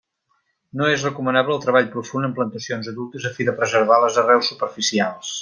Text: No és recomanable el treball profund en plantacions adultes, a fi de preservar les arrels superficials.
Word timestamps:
No 0.79 0.87
és 0.93 1.03
recomanable 1.07 1.53
el 1.57 1.61
treball 1.65 1.91
profund 1.97 2.29
en 2.29 2.33
plantacions 2.41 2.91
adultes, 2.93 3.29
a 3.31 3.35
fi 3.37 3.49
de 3.51 3.57
preservar 3.61 4.01
les 4.07 4.19
arrels 4.25 4.53
superficials. 4.55 5.33